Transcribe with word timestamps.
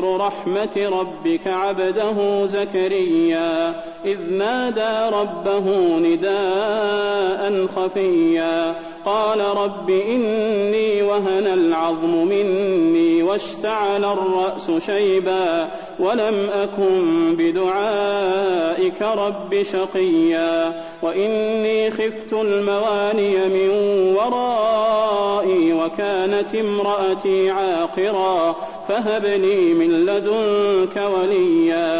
ذكر 0.00 0.16
رحمة 0.16 0.88
ربك 1.00 1.46
عبده 1.46 2.46
زكريا 2.46 3.80
إذ 4.04 4.18
نادى 4.30 5.16
ربه 5.16 5.98
نداء 5.98 7.66
خفيا. 7.66 8.74
قال 9.04 9.40
رب 9.40 9.90
إني 9.90 11.02
وهن 11.02 11.46
العظم 11.46 12.28
مني 12.28 13.22
واشتعل 13.22 14.04
الرأس 14.04 14.70
شيبا 14.86 15.68
ولم 15.98 16.50
أكن 16.50 17.36
بدعائك 17.36 19.02
رب 19.02 19.62
شقيا. 19.62 20.82
وإني 21.02 21.90
خفت 21.90 22.32
المواني 22.32 23.48
من 23.48 23.70
ورائي 24.16 25.72
وكانت 25.72 26.54
امرأتي 26.54 27.50
عاقرا 27.50 28.56
فهب 28.88 29.24
لي 29.24 29.74
من 29.74 29.89
لدنك 29.90 30.96
وليا. 30.96 31.99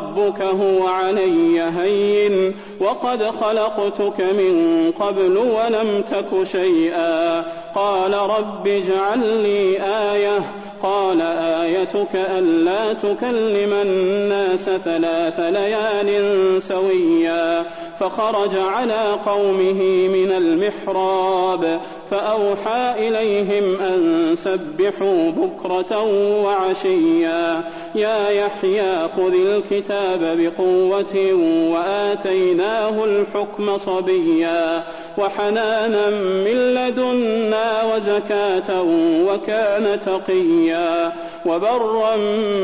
ربك 0.01 0.41
هو 0.41 0.87
علي 0.87 1.61
هين 1.61 2.55
وقد 2.79 3.23
خلقتك 3.23 4.21
من 4.21 4.91
قبل 4.99 5.37
ولم 5.37 6.01
تك 6.01 6.43
شيئا. 6.43 7.45
قال 7.75 8.13
رب 8.13 8.67
اجعل 8.67 9.43
لي 9.43 9.81
آية. 9.81 10.39
قال 10.83 11.21
آيتك 11.61 12.15
ألا 12.15 12.93
تكلم 12.93 13.73
الناس 13.73 14.69
ثلاث 14.69 15.39
ليال 15.39 16.61
سويا. 16.61 17.65
فخرج 17.99 18.57
على 18.57 19.15
قومه 19.25 20.07
من 20.07 20.31
المحراب. 20.31 21.81
فأوحى 22.11 23.07
إليهم 23.07 23.79
أن 23.81 24.31
سبحوا 24.35 25.31
بكرة 25.31 26.03
وعشيا. 26.43 27.63
يا 27.95 28.29
يحيى 28.29 29.07
خذ 29.17 29.33
الكتاب 29.33 30.19
بقوة 30.37 31.33
وآتيناه 31.73 33.03
الحكم 33.05 33.77
صبيا. 33.77 34.83
وحنانا 35.17 36.09
من 36.09 36.73
لدنا 36.73 37.93
وزكاة 37.95 38.83
وكان 39.27 39.99
تقيا. 40.05 41.13
وبرا 41.45 42.15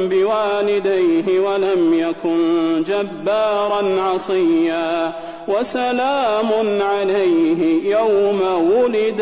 بوالديه 0.09 1.39
ولم 1.39 1.93
يكن 1.93 2.83
جبارا 2.83 4.01
عصيا. 4.01 5.13
وسلام 5.47 6.81
عليه 6.81 7.91
يوم 7.97 8.41
ولد 8.71 9.21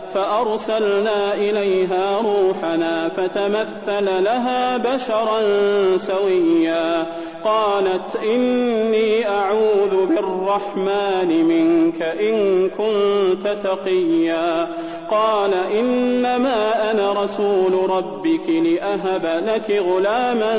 فأرسلنا 0.13 1.33
إليها 1.33 2.17
روحنا 2.17 3.09
فتمثل 3.09 4.23
لها 4.23 4.77
بشرا 4.77 5.41
سويا. 5.97 7.05
قالت 7.43 8.15
إني 8.23 9.27
أعوذ 9.27 10.05
بالرحمن 10.05 11.45
منك 11.45 12.01
إن 12.01 12.69
كنت 12.69 13.47
تقيا. 13.63 14.67
قال 15.11 15.53
إنما 15.53 16.91
أنا 16.91 17.23
رسول 17.23 17.89
ربك 17.89 18.49
لأهب 18.49 19.43
لك 19.47 19.83
غلاما 19.87 20.53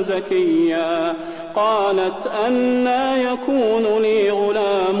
زكيا. 0.00 1.14
قالت 1.54 2.30
أنا 2.46 3.16
يكون 3.16 4.02
لي 4.02 4.30
غلام 4.30 5.00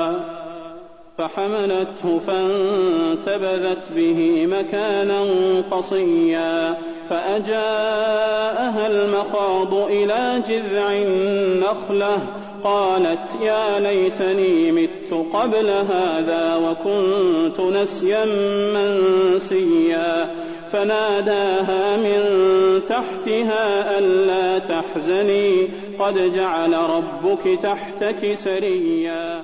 فحملته 1.21 2.19
فانتبذت 2.27 3.91
به 3.95 4.47
مكانا 4.47 5.23
قصيا 5.71 6.77
فأجاءها 7.09 8.87
المخاض 8.87 9.73
إلى 9.73 10.41
جذع 10.47 10.93
النخلة 10.93 12.19
قالت 12.63 13.37
يا 13.41 13.79
ليتني 13.79 14.71
مت 14.71 15.13
قبل 15.33 15.69
هذا 15.69 16.55
وكنت 16.55 17.59
نسيا 17.59 18.25
منسيا 18.75 20.35
فناداها 20.71 21.97
من 21.97 22.21
تحتها 22.87 23.97
ألا 23.99 24.59
تحزني 24.59 25.67
قد 25.99 26.31
جعل 26.33 26.73
ربك 26.73 27.59
تحتك 27.61 28.33
سريا 28.33 29.43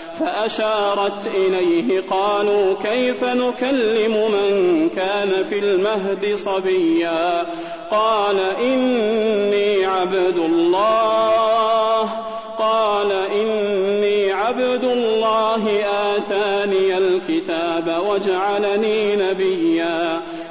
فأشارت 0.21 1.27
إليه 1.27 2.03
قالوا 2.09 2.73
كيف 2.83 3.23
نكلم 3.23 4.11
من 4.11 4.89
كان 4.95 5.45
في 5.49 5.59
المهد 5.59 6.35
صبيا؟ 6.35 7.45
قال 7.91 8.39
إني 8.63 9.85
عبد 9.85 10.37
الله. 10.37 12.09
قال 12.57 13.11
إني 13.11 14.31
عبد 14.31 14.83
الله. 14.83 15.81
آتاني 16.17 16.97
الكتاب 16.97 18.03
وجعلني 18.07 19.15
نبيا. 19.15 19.70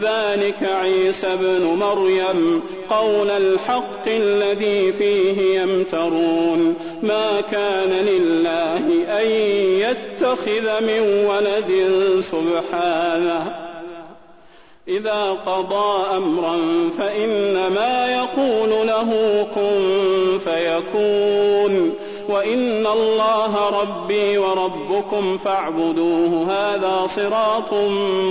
ذلك 0.00 0.62
عيسى 0.62 1.26
ابن 1.26 1.64
مريم 1.64 2.62
قول 2.90 3.30
الحق 3.30 4.06
الذي 4.06 4.92
فيه 4.92 5.60
يمترون 5.60 6.74
ما 7.02 7.40
كان 7.50 7.90
لله 7.90 8.84
أن 9.20 9.26
يتخذ 9.80 10.80
من 10.80 11.26
ولد 11.26 11.72
سبحانه 12.20 13.68
إذا 14.88 15.30
قضى 15.46 16.16
أمرا 16.16 16.56
فإنما 16.98 18.14
يقول 18.14 18.86
له 18.86 19.46
كن 19.54 20.38
فيكون 20.38 21.94
وإن 22.28 22.86
الله 22.86 23.80
ربي 23.80 24.38
وربكم 24.38 25.38
فاعبدوه 25.38 26.46
هذا 26.50 27.06
صراط 27.06 27.74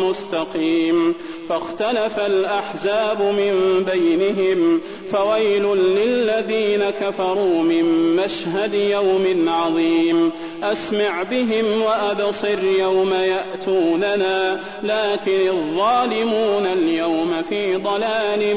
مستقيم 0.04 1.16
فاختلف 1.50 2.20
الأحزاب 2.20 3.22
من 3.22 3.86
بينهم 3.92 4.82
فويل 5.12 5.64
للذين 5.78 6.84
كفروا 7.02 7.64
من 7.64 8.16
مشهد 8.16 8.74
يوم 8.74 9.50
عظيم. 9.50 10.32
أسمع 10.64 11.24
بهم 11.24 11.82
وأبصر 11.82 12.64
يوم 12.80 13.14
يأتوننا 13.14 14.60
لكن 14.84 15.48
الظالمون 15.48 16.66
اليوم 16.66 17.42
في 17.50 17.76
ضلال 17.76 18.56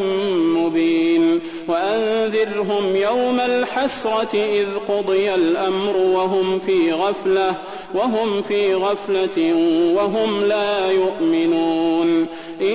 مبين. 0.54 1.40
وأنذرهم 1.69 2.96
يوم 2.96 3.40
الحسرة 3.40 4.34
إذ 4.34 4.66
قضي 4.88 5.34
الأمر 5.34 5.96
وهم 5.96 6.58
في 6.58 6.92
غفلة 6.92 7.54
وهم 7.94 8.42
في 8.42 8.75
غفلة 8.75 9.54
وهم 9.94 10.44
لا 10.44 10.90
يؤمنون. 10.90 12.26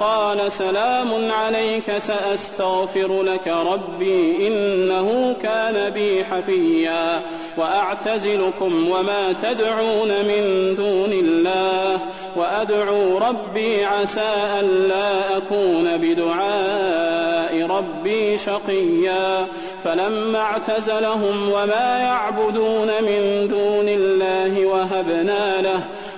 قال 0.00 0.52
سلام 0.52 1.30
عليك 1.30 1.98
سأستغفر 1.98 3.22
لك 3.22 3.48
ربي 3.48 4.48
إنه 4.48 5.36
كان 5.42 5.90
بي 5.90 6.24
حفيا 6.24 7.20
وأعتزلكم 7.56 8.90
وما 8.90 9.34
تدعون 9.42 10.08
من 10.08 10.74
دون 10.76 11.12
الله 11.12 11.98
وأدعو 12.36 13.18
ربي 13.18 13.84
عسى 13.84 14.34
ألا 14.60 15.36
أكون 15.36 15.96
بدعاء 15.96 17.66
ربي 17.66 18.38
شقيا 18.38 19.46
فلما 19.84 20.38
اعتزلهم 20.38 21.48
وما 21.52 21.98
يعبدون 21.98 22.86
من 22.86 23.48
دون 23.48 23.88
الله 23.88 24.66
وهبنا 24.66 25.60
له 25.60 25.80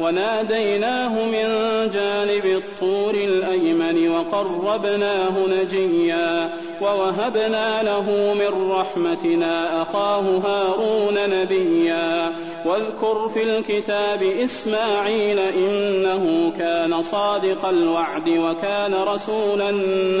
وناديناه 0.00 1.24
من 1.24 1.48
جانب 1.92 2.46
الطور 2.46 3.14
الأيمن 3.14 4.08
وقربناه 4.08 5.32
نجيا 5.48 6.50
ووهبنا 6.80 7.82
له 7.82 8.34
من 8.34 8.70
رحمتنا 8.70 9.82
أخاه 9.82 10.20
هارون 10.20 11.14
نبيا 11.30 12.32
واذكر 12.64 13.28
في 13.28 13.42
الكتاب 13.42 14.22
إسماعيل 14.22 15.38
إنه 15.38 16.52
كان 16.58 17.02
صادق 17.02 17.68
الوعد 17.68 18.28
وكان 18.28 18.94
رسولا 18.94 19.70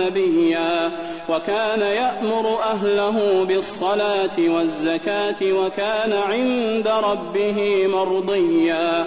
نبيا 0.06 0.90
وكان 1.28 1.80
يأمر 1.80 2.58
أهله 2.62 3.44
بالصلاة 3.44 4.38
والزكاة 4.38 5.36
وكان 5.42 6.12
عند 6.12 6.88
ربه 6.88 7.86
مرضيا 7.86 9.06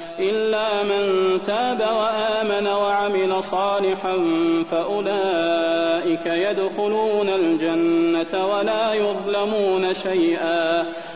إلا 0.21 0.83
من 0.83 1.37
تاب 1.47 1.79
وآمن 1.79 2.67
وعمل 2.67 3.43
صالحا 3.43 4.17
فأولئك 4.71 6.25
يدخلون 6.25 7.29
الجنة 7.29 8.45
ولا 8.45 8.93
يظلمون 8.93 9.93
شيئا. 9.93 10.85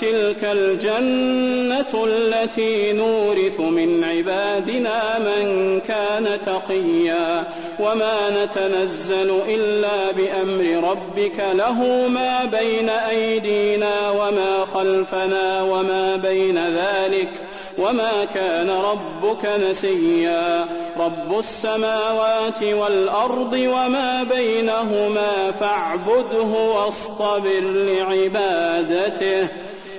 تلك 0.00 0.44
الجنة 0.44 2.04
التي 2.04 2.92
نورث 2.92 3.60
من 3.60 4.04
عبادنا 4.04 5.18
من 5.18 5.80
كان 5.80 6.40
تقيا 6.46 7.44
وما 7.80 8.44
نتنزل 8.44 9.40
إلا 9.48 10.12
بأمر 10.12 10.90
ربك 10.90 11.44
له 11.52 12.08
ما 12.08 12.44
بين 12.44 12.88
أيدينا 12.88 14.10
وما 14.10 14.64
خلفنا 14.74 15.62
وما 15.62 16.16
بين 16.16 16.58
ذلك 16.58 17.30
وما 17.78 18.24
كان 18.34 18.70
ربك 18.70 19.46
نسيا. 19.70 20.66
رب 20.98 21.38
السماوات 21.38 22.62
والأرض 22.62 23.52
وما 23.52 24.22
بينهما 24.22 25.52
فاعبده 25.60 26.42
واصطبر 26.42 27.60
لعبادته. 27.60 29.48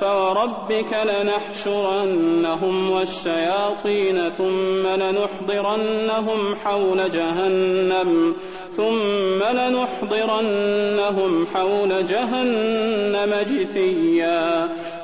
فوربك 0.00 0.96
لنحشرنهم 1.04 2.90
والشياطين 2.90 4.30
ثم 4.38 4.86
لنحضرنهم 4.86 6.56
حول 6.64 7.10
جهنم 7.10 8.36
ثم 8.76 9.42
لنحضرنهم 9.58 11.46
حول 11.54 12.06
جهنم 12.06 13.34
جثيا 13.50 14.68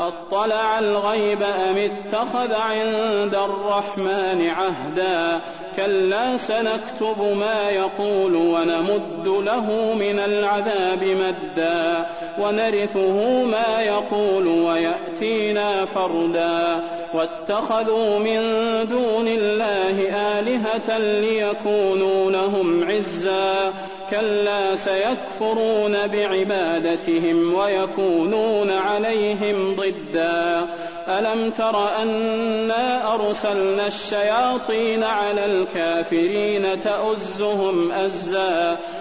أطلع 0.00 0.78
الغيب 0.78 1.42
أم 1.42 1.76
اتخذ 1.76 2.54
عند 2.54 3.34
الرحمن 3.34 4.50
عهدا؟ 4.56 5.40
كلا 5.76 6.36
سنكتب 6.36 7.36
ما 7.40 7.70
يقول 7.70 8.34
ونمد 8.34 9.28
له 9.46 9.94
من 9.94 10.18
العذاب 10.18 11.04
مدا. 11.04 12.06
ونرثه 12.38 13.44
ما 13.44 13.80
يقول 13.80 14.46
ويأتينا 14.46 15.84
فردا. 15.84 16.84
واتخذوا 17.14 18.18
من 18.18 18.40
دون 18.88 19.28
الله 19.28 20.16
آلهة 20.38 20.98
ليكونوا 20.98 22.30
لهم 22.30 22.90
عزا. 22.90 23.67
كلا 24.10 24.76
سيكفرون 24.76 26.06
بعبادتهم 26.06 27.54
ويكونون 27.54 28.70
عليهم 28.70 29.76
ضدا 29.76 30.66
ألم 31.08 31.50
تر 31.50 32.02
أنا 32.02 33.14
أرسلنا 33.14 33.86
الشياطين 33.86 35.04
على 35.04 35.46
الكافرين 35.46 36.80
تؤزهم 36.80 37.92
أزا 37.92 38.76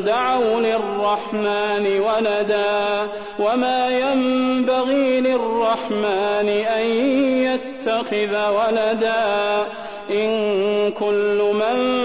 دعوا 0.00 0.60
للرحمن 0.60 2.00
ولدا 2.00 3.08
وما 3.38 3.88
ينبغي 3.88 5.20
للرحمن 5.20 6.48
أن 6.48 6.86
يتخذ 7.46 8.48
ولدا 8.48 9.66
إن 10.10 10.90
كل 10.90 11.50
من 11.52 12.04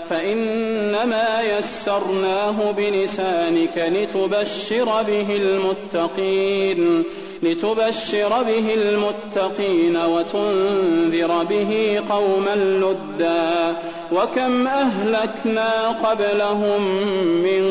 فإنما 0.11 1.41
يسرناه 1.41 2.71
بلسانك 2.71 3.77
لتبشر 3.77 5.03
به 5.03 5.35
المتقين 5.35 7.03
لتبشر 7.43 8.43
به 8.43 8.73
المتقين 8.73 9.97
وتنذر 9.97 11.43
به 11.43 12.01
قوما 12.09 12.55
لدا. 12.55 13.77
وكم 14.11 14.67
أهلكنا 14.67 15.89
قبلهم 15.89 16.81
من 17.43 17.63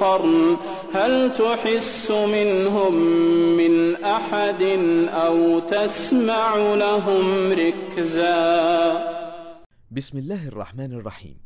قرن 0.00 0.56
هل 0.94 1.32
تحس 1.34 2.10
منهم 2.10 2.94
من 3.56 4.04
أحد 4.04 4.62
أو 5.12 5.58
تسمع 5.58 6.56
لهم 6.56 7.52
ركزا؟ 7.52 8.36
بسم 9.96 10.18
الله 10.18 10.48
الرحمن 10.48 10.92
الرحيم. 10.92 11.45